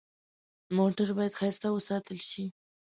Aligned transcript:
موټر 0.77 1.07
باید 1.17 1.37
ښایسته 1.39 1.67
وساتل 1.71 2.17
شي. 2.29 2.45